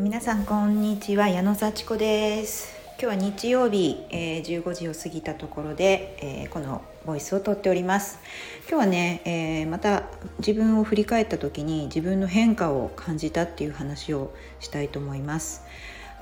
[0.00, 2.74] 皆さんこんにちは矢野幸子です。
[2.98, 8.18] 今日は日曜日、えー、15時を過ぎたところで、えー、このボイスをとっております。
[8.66, 10.04] 今日はね、えー、また
[10.38, 15.64] 自分を振り返った時に自分の変化を感じたっていう話をしたいと思います。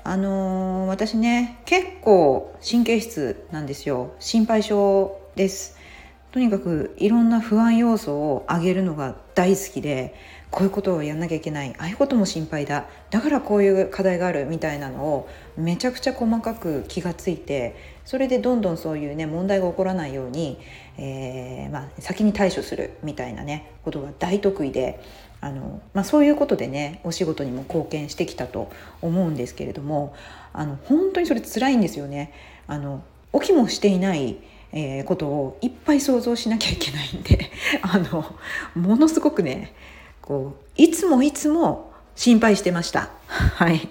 [0.02, 4.10] あの私ね結構神経質なんですよ。
[4.18, 5.78] 心配性です。
[6.32, 10.14] とにかくいろんな不安要素を上げるのが大好きで
[10.50, 20.58] こういうことをやんなきゃいけないああいうことも心配だだからこういう課題があるみたいなのをめちゃくちゃ細かく気がついてそれでどんどんそういうね問題が起こらないように、
[20.96, 25.00] えー、まあ、先に対処するみたいなねことが大得意で
[25.40, 28.70] あの、まあ、そういうことでねお仕事にも貢献してきたと
[29.02, 30.14] 思うんですけれども
[30.54, 32.32] あの本当にそれ辛いんですよね。
[32.66, 34.38] あの起きもしていない
[34.72, 38.36] えー、ことをいっぱい想像しなきゃいけないんで あの
[38.74, 39.72] ものすごくね
[40.28, 43.08] こういつもいつも心配してました。
[43.28, 43.88] はい、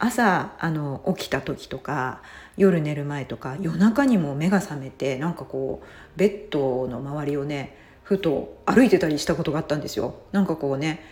[0.00, 2.22] 朝あの起きた時とか
[2.56, 10.16] 夜寝る前とか夜中にも目が覚めてなんかこうベッドの周りをねふと歩いてたりしたことがあったんですよ。
[10.32, 11.04] なんかこうね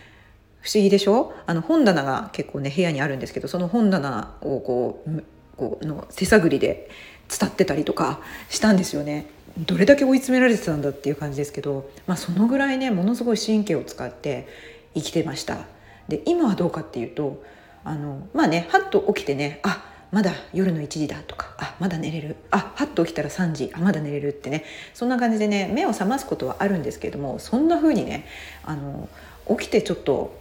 [0.59, 1.33] 不思議でしょ？
[1.45, 5.23] あの本棚が結構ね部屋にあるんですけどその本棚をこう
[5.55, 6.89] こうの手探りで
[7.29, 8.19] 伝ってたりとか
[8.49, 9.27] したんですよね。
[9.57, 14.47] どれだけ追い詰められてたんだっていう感じですけど、まあ、そのぐらいねものすごい神経を使って
[14.93, 15.65] 生きてました。
[16.07, 17.41] で今はどうかっていうと
[17.83, 28.25] あのまあねはっと起きてねあまだ夜の1時だとかあまだ寝れるあはっと起きたら3時あまだ寝れるってねそんな感じでね目を覚ますことはあるんですけれどもそんな風にね
[28.63, 29.09] あの
[29.57, 30.37] 起きてちょっと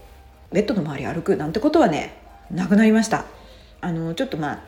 [0.52, 2.16] ベッドの周り歩くなんてことはね
[2.50, 3.24] なくなりました。
[3.80, 4.60] あのちょっとまあ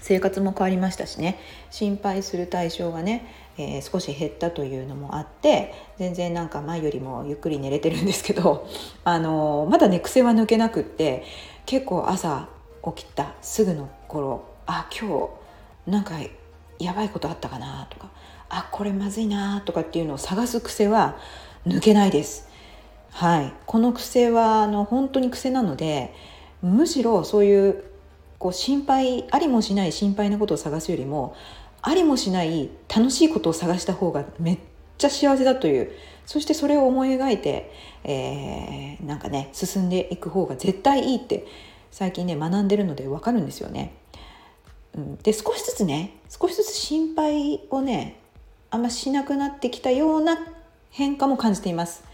[0.00, 1.38] 生活も変わりましたしね
[1.70, 3.26] 心配する対象がね、
[3.58, 8.66] えー、少し減ったというのもあって全然なんか前よりもゆっくり寝れてるんですけど、
[9.04, 11.24] あのー、まだね癖は抜けなくって
[11.66, 12.48] 結構朝
[12.96, 15.28] 起きたすぐの頃あ今
[15.86, 16.14] 日なんか
[16.78, 18.08] やばいことあったかなとか
[18.48, 21.16] あこれまずいなとかっていうのを探す癖は
[21.66, 22.48] 抜けないです。
[23.10, 26.14] はい、この癖はあの本当に癖なので
[26.62, 27.84] むしろそういう
[28.38, 31.34] こう心配ありもしない心配なことを探すよりも
[31.82, 34.58] ありもしない楽しいことを探した方がめっ
[34.98, 35.92] ちゃ幸せだという
[36.26, 37.72] そしてそれを思い描いて、
[38.04, 41.46] えー、なんかね進んでいく方が絶対いいって
[41.90, 43.94] 最近ね学んでるので分かるんですよね。
[44.94, 48.20] うん、で少しずつね少しずつ心配をね
[48.70, 50.38] あんましなくなってきたような
[50.90, 52.04] 変化も感じています。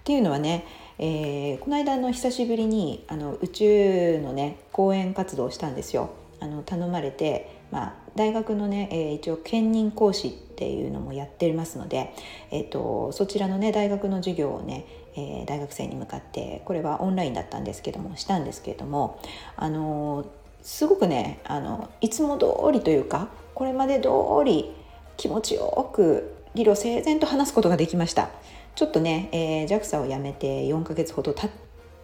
[0.00, 0.64] っていうのはね
[1.02, 6.10] えー、この間の久しぶりにあの宇宙のね講演活動をしたんですよ。
[6.40, 12.14] あの頼まれて、まあ、大学のね、えー、一応兼任講師っていうのもやってますので、
[12.50, 19.20] えーと、そちらのね大学の授業をね、えー、大学生に向かってこれはオンラインだったんですけどもしたんですけれども
[19.56, 20.26] あの
[20.62, 24.08] すごくねあのいつも通りというかこれまで通
[24.44, 24.72] り
[25.16, 28.30] 気持ちよく理路整然と話すことができました。
[28.74, 31.50] ちょっとね、えー、JAXA を辞めて4ヶ月ほど経っ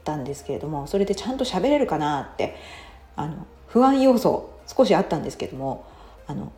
[0.05, 2.57] たんですけれどもそれでちゃんと喋れるかなって
[3.15, 5.87] あの不安要素少しあったんですけども
[6.27, 6.53] あの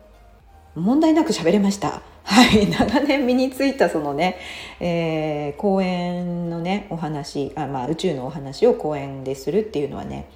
[0.75, 2.01] 問題なく喋れました。
[2.29, 4.37] はい、長年身についたそのね、
[4.79, 10.29] えー、公演のねお話あ、まあ、宇宙のお話を公演でするっていうのはね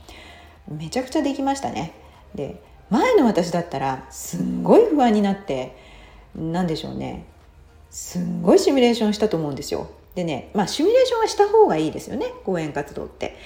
[0.67, 1.94] めちゃくちゃできましたね。
[2.33, 5.75] で前の私だったらすんごい不安になって
[6.35, 7.25] 何でしょうね
[7.91, 9.88] すんごいシミュレーションしたと思うんですよ。
[10.16, 13.38] でねまあシミュレーションはした方がいいですよね講演活動って。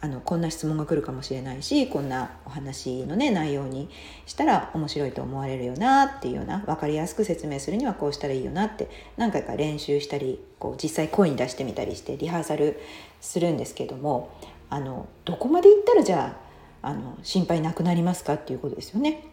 [0.00, 3.88] あのこんな質問が来るかもしれないしこんなお話のね内容に
[4.26, 12.78] したら面白いと思われるよなっていうような分かりやすく説明するにはこうしたらいいよなって何回か練習したりこう実際声に出してみたりしてリハーサル
[13.20, 14.30] するんですけども
[14.68, 16.36] あのどこまでいったらじゃ
[16.82, 19.24] ああの心配なくなりますかっていうことですよね。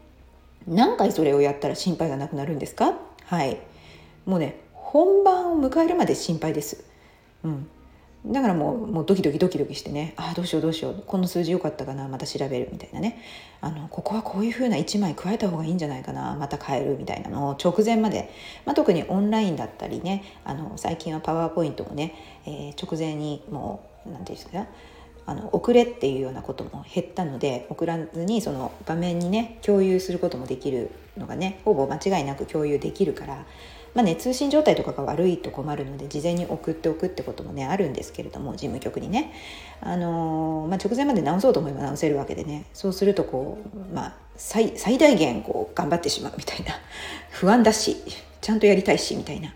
[0.66, 2.94] 何回それをやったら心配がなくなるんですか？
[3.25, 3.59] はい
[4.25, 6.83] もうね本番を迎えるまで心配です。
[7.44, 7.68] うん、
[8.25, 13.22] だからもうもうドキドキドキドキしてねああどうしようどうしようこの数字良かったかなまた調べるみたいなね。
[13.60, 18.30] あのここはこういうふうな1枚加えた方がいいんじゃないかなまた変えるみたいなのを直前まで、
[18.66, 22.14] まあ、特にオンラインだったりねあの最近はパワーポイントもね、
[22.46, 24.68] えー、直前にもう何て言うんですか
[25.26, 33.46] あの遅れっていうようなことも減ったので送らずにその画面にね共有することもできるのがねほぼ間違いなく共有できるから
[33.94, 39.34] まあね、通信状態とかが悪いと困るので事前に送っておくってこともねあるんですけれども事務局にね、
[39.81, 42.66] あのー、まあ、直前まで直そうと思えば直せるわけでね。
[42.74, 46.74] そうするとこう、まあ、最最大限こう頑張ってしまうみたいな
[47.30, 47.98] 不安だし
[48.42, 49.54] ちゃんとやりたいしみたいな。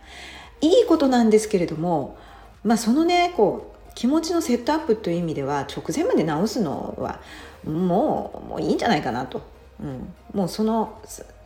[0.62, 2.18] いいことなんですけれども、
[2.64, 7.20] まあ、そのねこう気持ちのセットアップという意味では直前まで直すのは
[7.66, 9.42] もうもういいんじゃないかなと、
[9.82, 11.02] うん、もうその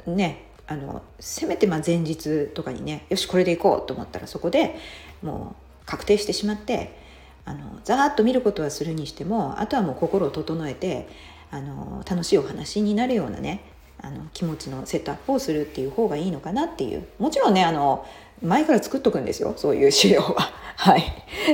[0.06, 4.78] ねあのせめてま前日とかにねよしこれでいこうと思ったらそこで
[5.22, 5.54] も
[5.84, 6.96] う確定してしまって
[7.44, 11.10] あのざーっと見ることはするにしてもあとはもう心を整えて
[11.52, 13.66] あの楽しいお話になるようなね
[14.00, 17.06] あの気持ちのセットアップをするっていう方がいいのかなっていう。
[17.20, 18.06] もちろんねあの
[18.42, 20.52] 前から作っとくんですよそういう資料は。
[20.78, 21.04] はい。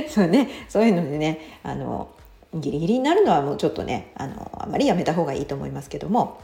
[0.08, 2.08] そうねそういうのでねあの
[2.54, 6.40] ギリギリになるのはもうちょっとねあのあまりやめた方がいいと思いますけども。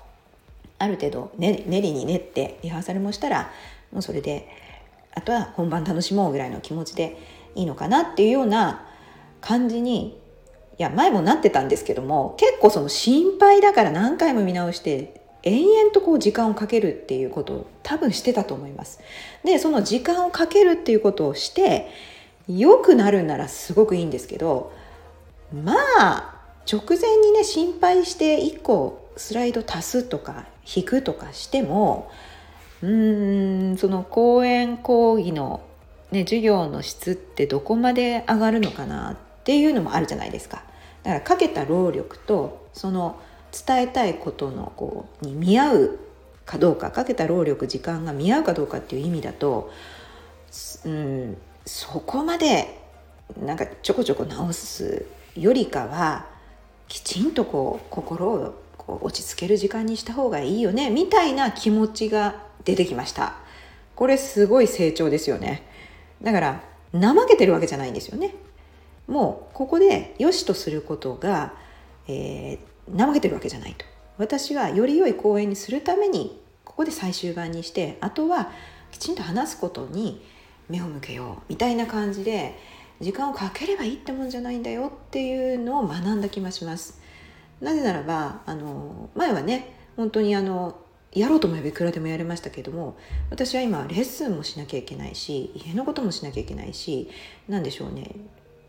[0.84, 3.50] ある程度ね練りに練ってリハーサルもしたら
[3.92, 4.48] もうそれで
[5.14, 7.16] あとは本番楽しもうぐらいの気持ちで
[7.54, 8.86] いいのかなっていうような
[9.40, 10.20] 感じに
[10.78, 19.00] いや前もなってたんですけども結構その心配だから何回も見直して延々とこう時間をかけるっていうことを多分してたと思います。
[19.44, 21.88] でその時間をかけるっていうことをして
[22.48, 24.72] 良くなるならすごくいいんですけど
[25.52, 26.34] まあ
[26.70, 32.10] 直前にね心配して1個スライド足すとか引くとかしても
[32.82, 35.62] うーんその講演講義の、
[36.10, 40.62] ね、授業の質ってどこまで上がるのかなっていうのもあるじゃないですか。
[41.02, 43.20] だからかけた労力とその
[43.66, 45.98] 伝えたいことのこうに見合う
[46.44, 49.70] かどうかかけた労力時間が見合うかどうかっていう意味だと、
[50.84, 52.80] うん、そこまで
[53.40, 55.06] なんかちょこちょこ直す
[55.36, 56.26] よりかは
[56.88, 63.34] きちんとこう心をこう落ち着ける時間にした方がいいよねみたいな気持ちが出てきました。
[63.94, 65.62] これすごい成長ですよね。
[66.22, 66.60] だから
[66.92, 68.34] 怠けてるわけじゃないんですよね。
[69.06, 71.52] もうここで良しとすることが、
[72.08, 73.84] えー、怠けてるわけじゃないと。
[74.16, 78.50] 私はより良い講演にするためにここで最終版にしてあとは
[78.90, 80.24] きちんと話すことに
[80.68, 82.58] 目を向けようみたいな感じで
[83.00, 87.00] 時間をかければいいってもんじゃないんだよっていうのを学んだ気がします。
[87.60, 90.76] なぜならばあの前はね本当にあの
[91.12, 92.96] やろうと思えばいくらでもやれましたけども
[93.30, 97.08] 私は今レッスンもしなきゃいけないし家のこともしなきゃいけないし
[97.48, 98.10] 何でしょうね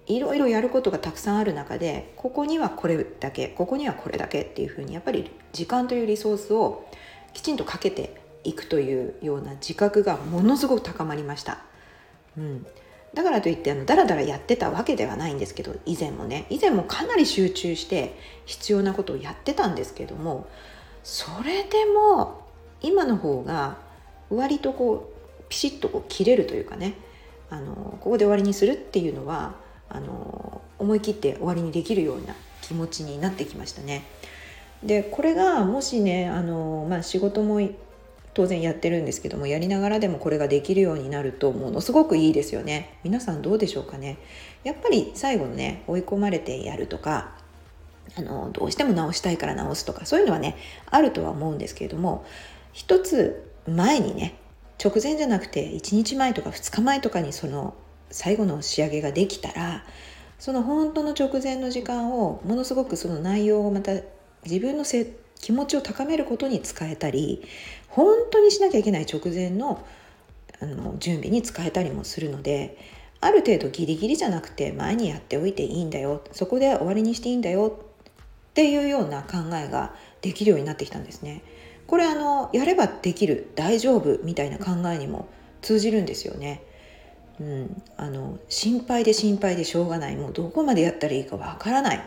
[0.05, 6.85] いろいろやることがたくさんある中でここにはこれだけここにはこれだけっていうふうにやっぱり時間というリソースを
[7.33, 11.63] きちんとかけていくというような自覚がものすごく高まりました。
[12.37, 12.65] うん、
[13.15, 20.47] だからといってあのダラダラやってたわけではないんですけど以前もね以前もかなり集中して必要なことをやってたんですけども
[21.03, 22.45] それでも
[22.81, 23.77] 今の方が
[24.29, 26.95] 割とこうピシッとこう切れるというかね
[27.49, 29.55] あのここで終わりにするっていうのは
[29.87, 34.03] あの思い切って終わりにできるような気持ちになってきましたね。
[34.83, 37.61] でこれがもしねあの、まあ、仕事も
[38.35, 42.99] 当然やってるんですけどもやりながらでもこれができるようになるとものすごくいいですよね。
[43.03, 44.17] 皆さんどうでしょうかね。
[44.63, 47.31] やっぱり最後のね追い込まれてやるとか
[48.17, 50.57] あのどうしても直したいから直すとかそういうのはね
[50.91, 52.25] あるとは思うんですけれども
[52.73, 54.35] 一つ前にね
[54.83, 57.73] 直前じゃなくて1日前とか2日前とかにその
[58.11, 59.85] 最後の仕上げができたら
[60.39, 63.93] その本当の直前の時間をものすごくその内容をまた
[64.45, 65.07] 自分のせ
[65.41, 67.43] 気持ちを高めることに使えたり
[67.87, 69.85] 本当にしなきゃいけない直前の
[70.61, 72.77] あの準備に使えたりもするので
[73.19, 81.43] ある程度ギリギリじゃなくて前にやっておいていいんだよそこで終わりにしていいんだよっていうような考えができるようになってきたんですね。
[81.87, 85.27] これあのやればできる大丈夫みたいな考えにも
[85.61, 86.63] 通じるんですよね。
[87.39, 91.99] うん、あの心配で心配でしょうがないもうどこまでやったらいいかわからない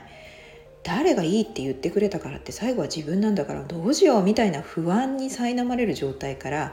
[0.83, 6.73] 誰がいいって言ってくれたからって最後は自分なんだからどうしようみたいな不安に苛まれる状態から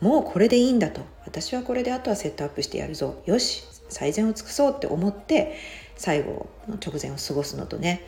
[0.00, 1.00] もうこれでいいんだと。
[1.24, 3.22] 私はこれであとはセットアップしてやるぞ。
[3.26, 5.56] よし最善を尽くそうって思って
[5.96, 8.02] 最後の直前を過ごすのとね。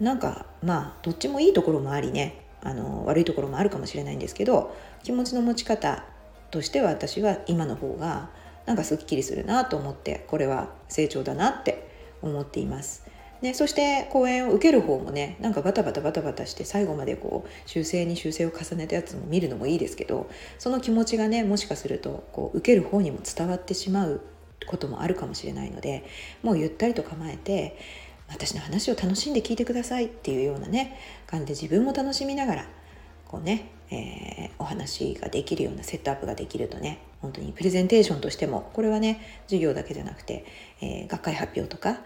[0.00, 2.44] なんかまあどっちもいいところもありね。
[2.62, 6.04] あの悪いところもあるかもしれないんですけど気持ちの持ち方
[6.50, 8.30] としては私は今の方が
[8.66, 11.88] なんかすっきりするなと思ってこれは成長だなって
[12.20, 13.06] 思っています。
[13.40, 20.28] ね、そして講演を受ける方もねなんかバタバタバタバタして最後までこう修正に修正を重ねたやつも見るのもいいですけど
[20.58, 24.22] その気持ちがねもしかするとこう受ける方にも伝わってしまう
[24.66, 26.04] こともあるかもしれないので
[26.42, 27.78] もうゆったりと構えて
[28.28, 32.68] 私の話を楽しんで聞いてくださいっていうようなね感じで自分も楽しみながら
[33.26, 40.44] こうね、えー、お話ができるようなセットアップができるとね本当にプレゼンテーションとしてもこれはね授業だけじゃなくて、
[40.80, 42.00] えー、学会発表とか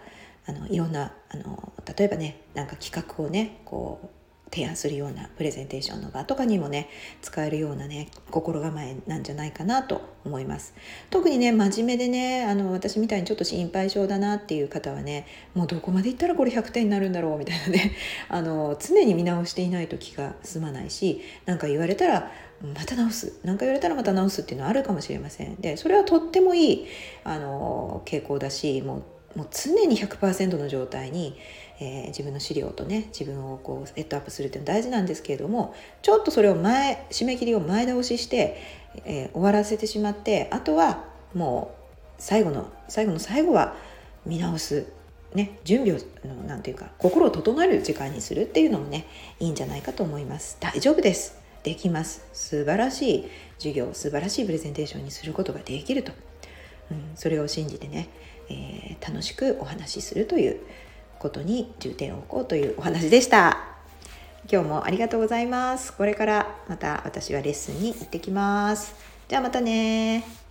[0.45, 4.07] あのいろんなあの例えばねなんか企画をねこう
[4.53, 6.87] 提案するようなプレゼンテーションの場とかにもね
[7.23, 10.75] 使えるようなね心構えなんじゃないかなと思います。
[11.09, 17.93] 特にね真面目でねあの私みたいにちょっと心配性だなっていう方はねもうどこまでいったらこれ100点になるんだろうみたいなね
[18.29, 22.31] あの常に見直していないと気が済まないし何か言われたら
[22.61, 23.39] また直す。
[23.43, 25.55] 何か言われたらまた直すっていうのはあるかもしれません。
[25.55, 26.87] でそれはとってもいい
[27.23, 29.03] あの傾向だしもう
[29.35, 31.37] もう常に100%の状態に、
[31.79, 38.57] えー、自分の資料とね自分をこうセットアップするっていうのは大事なんですけれどもちょっとそれを前締め切りを前倒しして、
[39.05, 41.83] えー、終わらせてしまってあとはもう
[42.19, 43.75] 最後の最後の最後は
[44.25, 44.85] 見直す
[45.33, 49.07] ね、準備をなんていうか心を整える時間にするっていうのもね
[49.39, 50.57] いいんじゃないかと思います。
[50.59, 51.41] 大丈夫です。
[51.63, 52.27] できます。
[52.33, 56.11] 素晴らしい授業素晴らしいプレゼンテーションにすることができると、
[56.91, 58.09] うん、それを信じてね
[58.49, 60.59] えー、楽しくお話しするという
[61.19, 63.57] ことに重点を置こうというお話でした。
[64.51, 65.93] 今日もありがとうございます。
[65.93, 68.93] これからまた私はレッスンに行ってきます。
[69.29, 70.42] じゃあまたね。